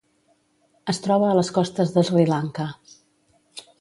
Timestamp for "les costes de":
1.39-2.05